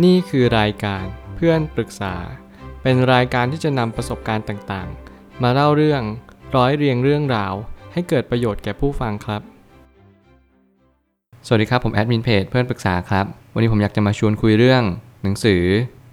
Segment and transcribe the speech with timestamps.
[0.00, 1.04] นี่คือรายการ
[1.36, 2.14] เพื่อนปรึกษา
[2.82, 6.02] เป็นรายการที่จะนำประสบการณ์ต่างๆ มาเล่าเรื่อง
[6.56, 7.54] ร้อยเรียงเรื่องราว
[7.92, 9.42] ให้เกิดประโยชน์แก่ผู้ฟังครับ
[11.46, 14.82] สวัสดีครับ ผมแอดมินเพจเพื่อนปรึกษาครับ วันนี้ผมอยากจะมาชวนคุยเรื่อง
[15.22, 15.62] หนังสือ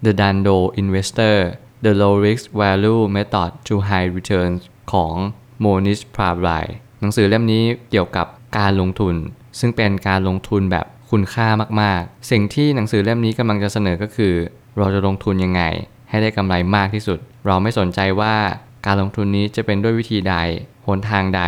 [0.04, 1.36] The Dando Investor
[1.84, 4.62] The Low Risk Value Method to High Returns
[4.92, 5.14] ของ
[5.64, 6.64] Monish p r a b r a y
[7.00, 8.26] หนังสือเล่มนี้เกี่ยวกับ
[8.58, 9.14] การลงทุน
[9.58, 11.48] ซึ่งเป็นการลงทุนแบบ คุณค่า
[11.82, 14.34] มากๆ สิ่งที่หนังสือเล่มนี้กำลังจะเสนอก็คือ
[14.78, 15.62] เราจะลงทุนยังไง
[16.08, 18.34] ให้ได้กำไรมากที่สุด เราไม่สนใจว่า
[18.86, 20.34] การลงทุนนี้จะเป็นด้วยวิธีใด
[20.86, 21.42] หนทางใด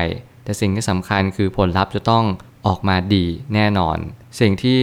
[0.44, 2.24] แต่สิ่งที่สำคัญคือผลลัพธ์จะต้อง
[2.66, 3.98] ออกมาดีแน่นอน
[4.40, 4.80] สิ่งที่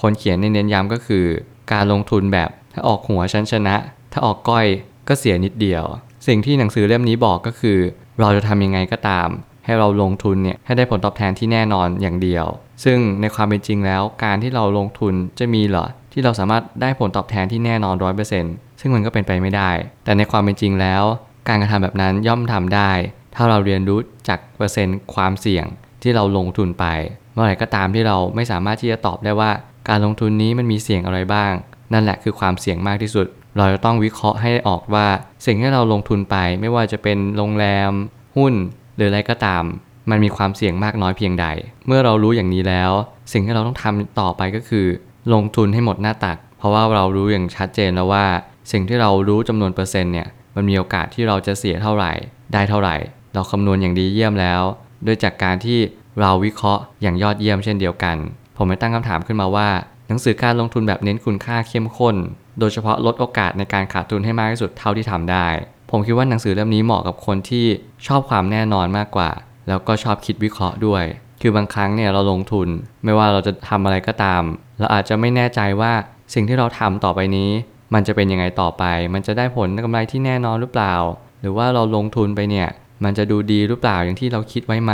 [0.00, 1.26] คนเขียนเน้นย้ำก็คือ
[1.72, 3.76] การลงทุนแบบถ้าออกหัวฉันชนะ
[4.12, 4.66] ถ้าออกก้อย
[5.08, 5.84] ก็เสียนิดเดียว
[6.26, 7.78] สิ่งที่หนังสือเล่มนี้บอกก็คือ
[8.20, 9.28] เราจะทำยังไงก็ตาม
[9.64, 12.46] ให้เราลงทุนเนี่ยให้ได้ผลตอบแทนที่แน่นอนอย่างเดียว
[12.84, 19.70] ซึ่งในความเป็นจริงแล้ว การที่เราลงทุนจะมีเหรอที่เราสามารถได้ผลตอบแทนที่แน่นอนร้อยเปอร์เซ็นต์ซึ่งมันก็เป็นไปไม่ได้
[20.04, 21.02] แต่ในความเป็นจริงแล้ว
[21.48, 22.90] การกระทำแบบนั้นย่อมทำได้
[23.34, 25.66] ถ้าเราเรียนรู้จากเปอร์เซ็นต์ความเสี่ยง
[26.02, 26.84] ที่เราลงทุนไป
[27.32, 29.50] เมื่อไหร่ก็ตามที่เราไม่สามารถที่จะตอบได้ว่า
[29.88, 31.52] การลงทุนนี้มันมีเสี่ยงอะไรบ้าง
[31.92, 35.06] นั่นแหละคือความเสี่ยงมากที่สุด เราจะต้องวิเคราะห์ให้ออกว่า
[35.46, 37.92] สิ่งที่เราลงทุนไปไม่ว่าจะเป็นโรงแรม
[38.36, 38.54] หุ้น
[39.00, 39.64] รืออะไรก็ตาม
[40.10, 41.46] มันมีความเสี่ยงมากน้อยเพียงใด
[41.86, 42.92] เมื่อเรารู้อย่างนี้แล้ว
[43.32, 44.86] สิ่งที่เราต้องทำต่อไปก็คือ
[45.32, 48.24] ลงทุนให้หมดหน้าตัก เพราะว่าเรารู้อย่างชัดเจนแล้วว่า
[48.72, 52.12] สิ่งที่เรารู้จำนวนเปอร์เซ็นต์เนี่ยมันมีโอกาสที่เราจะเสียเท่าไหร่
[52.52, 52.96] ได้เท่าไหร่
[53.34, 54.62] เราคำนวณอย่างดีเยี่ยมแล้ว
[55.06, 55.78] ด้วยจากการที่
[56.20, 58.16] เราวิเคราะห์อย่างยอดเยี่ยมเช่นเดียวกัน
[58.56, 59.68] ผมไม่ตั้งคำถามขึ้นมาว่า
[60.08, 62.16] หนังสือการลงทุนแบบเน้นคุณค่าเข้มข้น
[62.58, 65.46] โดยเฉพาะลดโอกาสในการขาดทุนให้มากที่สุดเท่าที่ทำได้
[65.90, 67.66] ผมคิดว่าหนังสือเล่มนี้เหมาะกับคนที่
[68.06, 69.30] ชอบความแน่นอนมากกว่า
[69.68, 71.04] แล้วก็ชอบคิดวิเคราะห์ด้วย
[71.40, 72.68] คือบางครั้งเนี่ยเราลงทุน
[73.04, 74.42] ไม่ว่าเราจะทำอะไรก็ตาม
[74.78, 75.92] เราอาจจะไม่แน่ใจว่า
[76.34, 77.50] สิ่งที่เราทำต่อไปนี้
[77.94, 80.94] มันจะเป็นยังไงต่อไป มันจะได้ผลกำไรที่แน่นอนหรือเปล่า
[81.40, 82.68] หรือว่าเราลงทุนไปเนี่ย
[83.04, 84.92] มันจะดูดีหรือเปล่าอย่างที่เราคิดไว้ไหม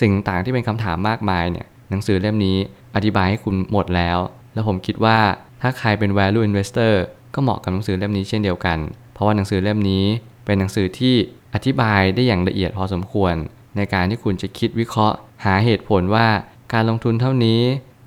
[0.00, 2.56] สิ่งต่างที่เป็นคำถามมากมายเนี่ย หนังสือเล่มนี้
[2.96, 4.18] อธิบายให้คุณหมดแล้ว
[4.54, 5.18] แล้วผมคิดว่า
[5.62, 6.92] ถ้าใครเป็น value investor
[7.34, 8.78] ก็เหมาะกับหนังสือเล่มนี้เช่นเดียวกัน
[9.18, 10.04] เพราะว่าหนังสือเล่มนี้
[10.44, 11.14] เป็นหนังสือที่
[11.54, 13.34] อธิบายได้อย่างละเอียดพอสมควร
[13.76, 16.28] ในการที่คุณจะคิดวิเคราะห์ หาเหตุผลว่า
[16.72, 17.60] การลงทุนเท่านี้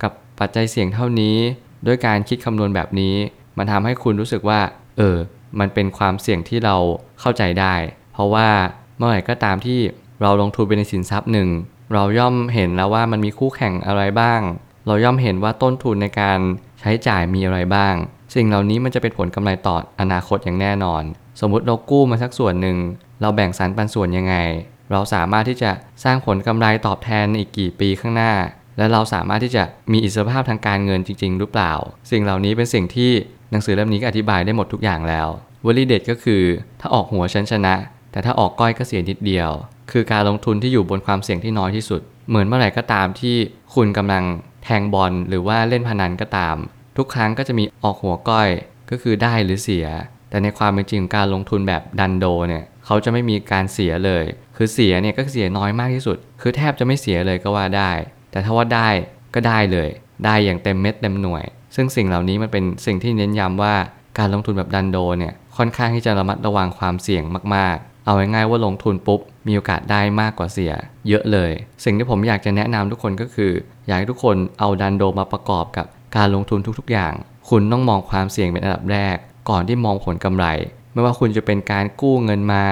[0.03, 1.37] กับปัจจัยเสี่ยงเท่านี้
[1.87, 3.15] ด้วยการคิดคำนวณแบบนี้
[3.57, 4.59] มันทำให้คุณรู้สึกว่า
[4.97, 5.17] เออ
[5.59, 6.75] มันเป็นความเสี่ยงที่เรา
[7.19, 7.75] เข้าใจได้
[8.13, 8.49] เพราะว่า
[8.97, 9.79] เมื่อไหร่ก็ตามที่
[10.21, 11.49] เราลงทุนไปในสินทรัพย์หนึ่ง
[11.93, 14.41] เราย่อมเห็นแล้วว่ามันมีคู่แข่งอะไรบ้าง
[14.87, 16.39] เราย่อมเห็นว่าต้นทุนในการ
[16.79, 17.95] ใช้จ่ายมีอะไรบ้าง
[18.33, 21.03] สิ่งเหล่านี้มันจะเป็นผลกำไรต่ออนาคตอย่างแน่นอน
[21.41, 22.77] สมมุติเรากู้มาสักส่วนหนึ่ง
[23.21, 24.35] เราแบ่งสรรปันส่วนยังไง
[24.91, 25.71] เราสามารถที่จะ
[26.03, 28.33] สร้างผลกำไรตอบแทนอีกกี่ปีข้างหน้า
[28.77, 31.73] และเราสามารถที่จะมีอิสรภาพทางการเงินจริง ๆ หรือเปล่า
[32.11, 33.11] สิ่งเหล่านี้เป็นสิ่งที่
[33.51, 35.27] หนังสือเล่มนี้ก็อธิบายได้หมดทุกอย่างแล้ว
[35.65, 36.43] วลีเด็ดก็คือ
[36.79, 37.75] ถ้าออกหัวฉันชนะ
[38.11, 39.49] แต่ถ้าออกก้อยก็เสียนิดเดียว
[39.91, 43.35] คือการลงทุนที่อยู่บนความเสี่ยงที่น้อยที่สุด เหมือนเมื่อไหร่ก็ตามที่
[43.75, 44.23] คุณกำลัง
[44.63, 46.55] แทงบอลหรือว่าเล่นพนันก็ตาม
[46.97, 48.49] ทุกครั้งก็จะมีออกหัวก้อย
[48.89, 49.87] ก็คือได้หรือเสีย
[50.29, 54.23] แต่ในความเป็นจริงการลงทุนแบบดันโดเนี่ยเขาจะไม่มีการเสียเลย
[54.57, 57.91] คือเสียเนี่ยก็เสียน้อยมากที่สุด คือแทบจะไม่เสียเลยก็ว่าได้
[58.31, 58.89] แต่ถ้าว่าได้
[59.35, 59.89] ก็ได้เลย
[60.25, 61.43] ได้อย่างเต็มเม็ดเต็มหน่วย
[61.75, 63.75] ซึ่งสิ่งเหล่านี้มันเป็นสิ่งที่เน้นย้ำว่า
[64.19, 67.23] การลงทุนแบบดันโดเนี่ยค่อนข้างที่จะระมัดระวังความเสี่ยง
[67.55, 70.73] มากๆ เอาง่ายๆว่าลงทุนปุ๊บมีโอกาสได้มากกว่าเสีย
[71.07, 71.51] เยอะเลย
[71.83, 73.51] สิ่งที่ผมอยากจะแนะนำทุกคนก็คือ
[73.85, 75.85] อยากให้ทุกคนเอาดันโดมาประกอบกับ
[76.15, 77.13] การลงทุนทุกๆอย่าง
[77.49, 79.15] คุณต้องมองความเสี่ยงเป็นอันดับแรก
[79.49, 80.45] ก่อนที่มองผลกำไร
[80.93, 82.65] ไม่ว่าคุณจะเป็นการกู้เงินมา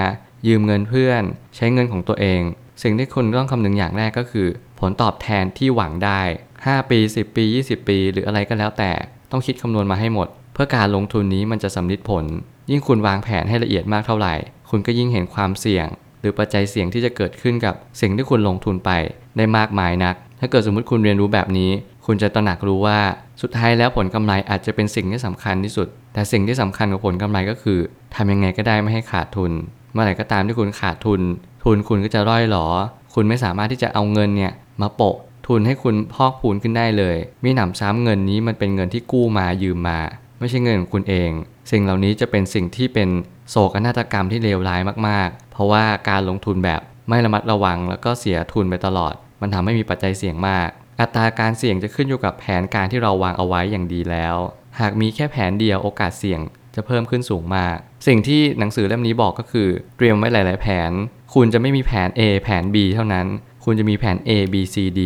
[0.48, 1.24] ยืมเงินเพื่อน
[1.56, 2.42] ใช้เงินของตัวเอง
[2.84, 4.48] สิ่งที่คุณต้องคำนึงอย่างแรกก็คือ
[4.80, 6.22] ผลตอบแทนที่หวังได้
[6.56, 8.92] 5 ปี 10 ปี 20 ปี หรืออะไรก็แล้วแต่
[9.32, 12.26] ต้องคิดคำนวณมาให้หมด เพื่อการลงทุนนี้มันจะสำลิดผล
[12.72, 14.34] ยิ่งคุณวางแผนให้ละเอียดมากเท่าไหร่
[14.70, 15.88] คุณก็ยิ่งเห็นความเสี่ยง
[16.20, 18.92] หรือปัจจัยเสี่ยงที่จะเกิดขึ้นกับสิ่งที่คุณลงทุนไป
[19.38, 21.72] ได้มากมายนัก ถ้าเกิดสมมติคุณเรียนรู้แบบนี้
[22.12, 23.00] คุณจะตระหนักรู้ว่า
[23.42, 27.79] สุดท้ายแล้วผลกำไรอาจจะเป็นสิ่งที่สำคัญที่สุด แต่สิ่งที่สำคัญกับผลกำไรก็คือ
[28.16, 29.52] ทำยังไงก็ได้ไม่ให้ขาดทุน
[29.94, 31.22] เมื่อไหร่ก็ตามที่คุณขาดทุน
[31.64, 32.67] ทุนคุณก็จะร่อยหรอ
[33.14, 35.16] คุณไม่สามารถที่จะเอาเงินเนี่ยมาโปะ
[35.47, 40.00] ทุนให้คุณพอกพูนขึ้นได้เลย มีหนำซ้ำเงินนี้มันเป็นเงินที่กู้มายืมมา
[40.40, 41.32] ไม่ใช่เงินของคุณเอง
[41.72, 43.09] สิ่งเหล่านี้จะเป็นสิ่งที่เป็น
[43.50, 54.35] โศกนาฏกรรมที่เลวร้ายมากๆ เพราะว่าการลงทุนแบบไม่ระมัดระวังแล้วก็เสียทุนไปตลอด มันทำให้มีปัจจัยเสี่ยงมาก อัตราการเสี่ยงจะขึ้นอยู่กับแผนการที่เราวางเอาไว้อย่างดีแล้ว
[54.79, 56.41] หากมีแค่แผนเดียวโอกาสเสี่ยง
[56.75, 57.75] จะเพิ่มขึ้นสูงมาก
[58.07, 60.91] สิ่งที่หนังสือเล่มนี้บอกก็คือ เตรียมไว้หลาย ๆ แผน
[61.34, 63.28] คุณจะไม่มีแผน A แผน B เท่านั้น
[63.66, 65.01] คุณจะมีแผน A B C D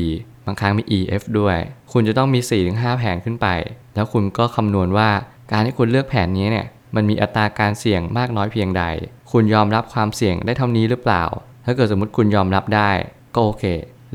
[0.45, 1.57] บางครั้งมี E F ด้วย
[1.91, 3.47] คุณจะต้องมี 4-5 แผนขึ้นไป
[3.95, 5.09] แล้วคุณก็คำนวณว่า
[5.51, 8.83] การที่คุณเลือกแผนนี้เนี่ย มันมีอัตราการเสี่ยงมากน้อยเพียงใด
[9.31, 11.23] คุณยอมรับความเสี่ยงได้เท่านี้หรือเปล่า
[11.65, 12.91] ถ้าเกิดสมมติคุณยอมรับได้
[13.35, 13.65] ก็โอเค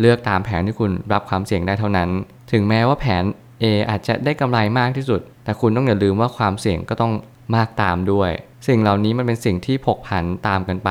[0.00, 2.08] เลือกตามแผนที่คุณรับความเสี่ยงได้เท่านั้น
[2.52, 3.24] ถึงแม้ว่าแผน
[3.62, 7.12] A อาจจะได้กำไรมากที่สุด แต่คุณต้องอย่าลืมว่าความเสี่ยงก็ต้อง
[7.56, 8.30] มากตามด้วย
[8.68, 10.90] สิ่งเหล่านี้มันเป็นสิ่งที่ผกผันตามกันไป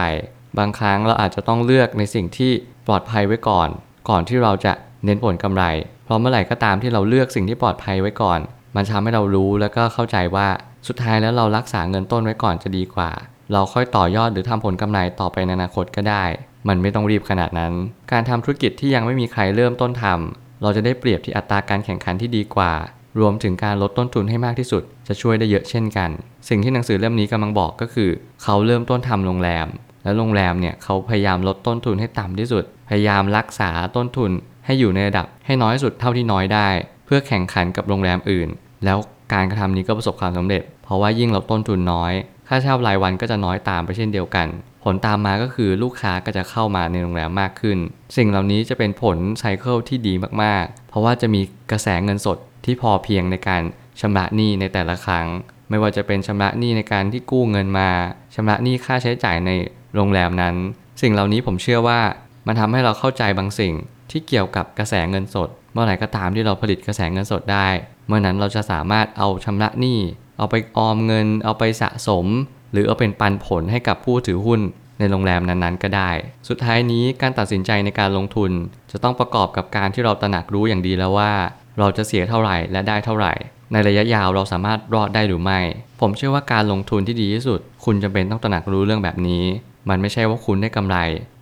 [0.57, 2.51] บางครั้งเราอาจจะต้องเลือกในสิ่งที่
[2.87, 3.69] ปลอดภัยไว้ก่อน
[4.09, 4.73] ก่อนที่เราจะ
[5.05, 5.63] เน้นผลกำไร
[6.05, 8.39] เพราะเมื่อไหร่ก็ตามที่เราเลือกสิ่งที่ปลอดภัยไว้ก่อน
[8.75, 10.47] มันทำให้เรารู้แล้วก็เข้าใจว่า
[10.87, 13.09] สุดท้ายแล้วเรารักษาเงินต้นไว้ก่อนจะดีกว่า
[13.53, 16.23] เราค่อยต่อยอดหรือทำผลกำไรต่อไปในอนาคตก็ได้
[16.67, 17.73] มันไม่ต้องรีบขนาดนั้น
[18.11, 22.71] การทำธุรกิจที่ยังไม่มีใครเริ่มต้นทำเราจะได้เปรียบที่อัตราการแข่งขันที่ดีกว่า
[23.19, 26.09] รวมถึงการลดต้นทุนให้มากที่สุด จะช่วยได้เยอะเช่นกัน
[26.49, 28.09] สิ่งที่หนังสือเล่มนี้กำลังบอกก็คือ
[28.43, 29.67] เขาเริ่มต้นทำโรงแรม
[30.03, 34.31] แล้วโรงแรมเนี่ยเขาพยายามลดต้นทุนให้ต่ำที่สุด พยายามรักษาต้นทุน
[34.65, 36.67] ให้อยู่ในระดับให้น้อยสุดเท่าที่น้อยได้
[37.05, 38.49] เพื่อแข่งขันกับโรงแรมอื่น
[38.85, 38.97] แล้ว
[39.33, 42.13] การกระทำนี้ก็ประสบความสำเร็จ เพราะว่ายิ่งเราต้นทุนน้อย
[42.47, 44.47] ค่าเช่ารายวันก็จะน้อยตามไปเช่นเดียวกัน
[44.83, 47.77] ผลตามมาก็คือลูกค้าก็จะเข้ามาในโรงแรมมากขึ้น
[48.17, 50.13] สิ่งเหล่านี้จะเป็นผลไซเคิลที่ดี
[50.43, 51.41] มากๆ เพราะว่าจะมี
[51.71, 53.61] กระแสเงินสดที่พอเพียงในการ
[54.01, 55.27] ชำระหนี้ในแต่ละครั้ง
[55.69, 57.89] ไม่ว่าจะเป็นชำระหนี้ในการที่กู้เงินมา
[58.35, 59.51] ชำระหนี้ค่าใช้จ่ายใน
[59.95, 60.55] โรงแรมนั้น
[61.01, 61.99] สิ่งเหล่านี้ผมเชื่อว่า
[62.47, 63.73] มันทำให้เราเข้าใจบางสิ่ง
[64.11, 67.67] ที่เกี่ยวกับกระแสเงินสด เมื่อไหร่ก็ตามที่เราผลิตกระแสเงินสดได้
[68.07, 69.99] เมื่อนั้นเราจะสามารถเอาชำระหนี้
[70.37, 72.25] เอาไปออมเงิน เอาไปสะสม
[72.71, 74.61] หรือเอาเป็นปันผลให้กับผู้ถือหุ้น
[74.99, 76.11] ในโรงแรมนั้นๆ ก็ได้
[76.47, 78.51] สุดท้ายนี้การตัดสินใจในการลงทุน
[78.91, 81.31] จะต้องประกอบกับการที่เราตระหนักรู้อย่างดีแล้วว่า
[81.79, 83.33] เราจะเสียเท่าไหร่และได้เท่าไหร่
[83.71, 85.59] ในระยะยาวเราสามารถรอดได้หรือไม่
[86.01, 89.43] ผมเชื่อว่าการลงทุนที่ดีที่สุด คุณจำเป็นต้องตระหนักรู้เรื่องแบบนี้
[89.89, 90.97] มันไม่ใช่ว่าคุณได้กำไร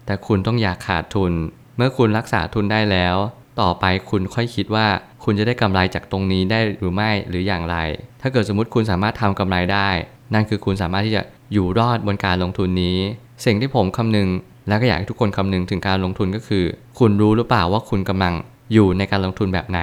[0.06, 1.32] แต่คุณต้องอยากขาดทุน
[1.78, 3.16] เมื่อคุณรักษาทุนได้แล้ว
[3.62, 4.88] ต่อไปคุณค่อยคิดว่า
[5.24, 7.78] คุณจะได้กำไรจากตรงนี้ได้หรือไม่หรืออย่างไร
[8.22, 9.90] ถ้าเกิดสมมติคุณสามารถทำกำไรได้
[10.34, 11.22] นั่นคือคุณสามารถที่จะ
[11.54, 12.98] อยู่รอดบนการลงทุนนี้
[13.46, 14.30] สิ่งที่ผมคำนึง
[14.68, 16.66] และก็อยากให้ทุกคนคำนึงถึงการลงทุนก็คือ
[17.00, 18.34] คุณรู้หรือเปล่าว่าคุณกำลัง
[18.74, 19.82] อยู่ในการลงทุนแบบไหน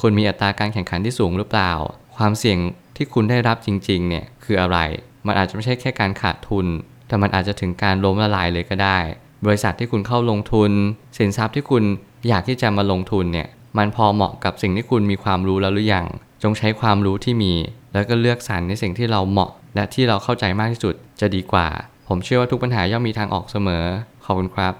[0.00, 1.72] คุณมีอัตราการแข่งขันที่สูงหรือเปล่า
[2.16, 2.58] ความเสี่ยง
[2.96, 4.78] ที่คุณได้รับจริงๆเนี่ยคืออะไร
[5.26, 6.66] มันอาจจะไม่ใช่แค่การขาดทุน
[7.08, 8.98] แต่มันอาจจะถึงการล้มละลายเลยก็ได้
[9.46, 10.70] บริษัทที่คุณเข้าลงทุน
[11.18, 11.84] สินทรัพย์ที่คุณ
[12.28, 13.48] อยากที่จะมาลงทุนเนี่ย
[13.78, 16.06] มันพอเหมาะกับสิ่งที่คุณมีความรู้แล้วหรือยัง
[16.42, 17.52] จงใช้ความรู้ที่มี
[17.92, 21.68] แล้วก็เลือกสรรในสิ่งที่เราเหมาะ และที่เราเข้าใจมากที่สุดจะดีกว่า
[22.08, 23.84] ผมเชื่อว่าทุกปัญหาย่อมมีทางออกเสมอ
[24.24, 24.74] ขอบคุณครับ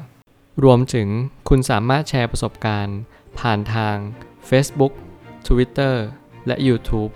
[0.64, 1.08] รวมถึง
[1.48, 2.98] คุณสามารถแชร์ประสบการณ์
[3.38, 3.96] ผ่านทาง
[4.48, 4.92] Facebook
[5.46, 5.94] Twitter
[6.46, 7.12] และ YouTube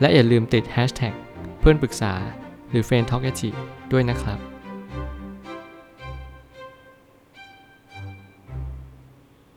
[0.00, 1.14] และอย่าลืมติด Hashtag
[1.60, 2.14] เพื่อนปรึกษา
[2.70, 3.24] หรือ f r ร e n d t a l k
[3.92, 4.51] ด้วยนะครับ